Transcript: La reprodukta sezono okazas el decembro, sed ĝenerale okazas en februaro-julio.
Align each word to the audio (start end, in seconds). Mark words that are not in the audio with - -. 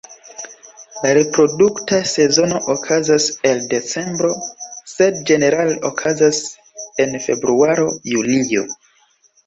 La 1.03 1.09
reprodukta 1.17 1.99
sezono 2.13 2.61
okazas 2.75 3.29
el 3.51 3.63
decembro, 3.75 4.33
sed 4.97 5.23
ĝenerale 5.31 5.79
okazas 5.93 6.45
en 7.07 7.19
februaro-julio. 7.31 8.71